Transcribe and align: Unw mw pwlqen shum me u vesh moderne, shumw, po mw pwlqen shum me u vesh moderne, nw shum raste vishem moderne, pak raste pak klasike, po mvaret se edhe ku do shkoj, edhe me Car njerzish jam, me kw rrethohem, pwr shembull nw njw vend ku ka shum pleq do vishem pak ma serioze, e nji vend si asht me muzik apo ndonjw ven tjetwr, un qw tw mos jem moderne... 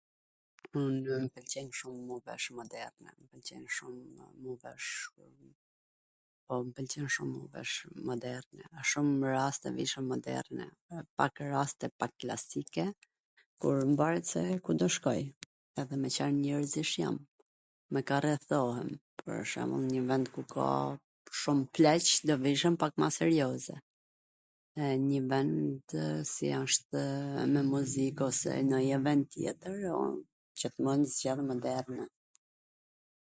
Unw 0.79 1.15
mw 1.21 1.29
pwlqen 1.37 1.65
shum 1.77 1.95
me 2.09 2.13
u 2.17 2.17
vesh 2.27 2.45
moderne, 2.57 3.11
shumw, 3.77 3.95
po 6.47 6.59
mw 6.67 6.71
pwlqen 6.77 7.09
shum 7.15 7.27
me 7.31 7.39
u 7.41 7.47
vesh 7.55 7.75
moderne, 8.09 8.63
nw 8.77 8.81
shum 8.91 9.09
raste 9.33 9.67
vishem 9.79 10.05
moderne, 10.11 10.65
pak 11.19 11.33
raste 11.53 11.85
pak 11.99 12.11
klasike, 12.25 12.85
po 13.59 13.67
mvaret 13.91 14.25
se 14.31 14.39
edhe 14.45 14.57
ku 14.69 14.77
do 14.81 14.87
shkoj, 14.95 15.21
edhe 15.83 15.95
me 16.05 16.09
Car 16.19 16.31
njerzish 16.43 16.93
jam, 17.03 17.15
me 17.91 17.99
kw 18.11 18.23
rrethohem, 18.29 18.89
pwr 19.21 19.37
shembull 19.53 19.85
nw 19.85 19.89
njw 19.93 20.03
vend 20.15 20.25
ku 20.39 20.47
ka 20.57 20.65
shum 21.43 21.59
pleq 21.73 22.05
do 22.31 22.41
vishem 22.47 22.75
pak 22.87 22.93
ma 23.03 23.07
serioze, 23.19 23.75
e 24.81 24.95
nji 25.05 25.19
vend 25.37 25.85
si 26.33 26.47
asht 26.63 26.89
me 27.55 27.61
muzik 27.75 28.17
apo 28.31 28.51
ndonjw 28.73 28.99
ven 29.07 29.21
tjetwr, 29.33 29.79
un 30.05 30.15
qw 30.61 30.67
tw 30.75 30.79
mos 30.87 31.11
jem 31.25 31.39
moderne... 31.49 32.03